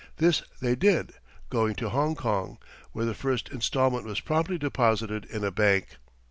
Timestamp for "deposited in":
4.57-5.43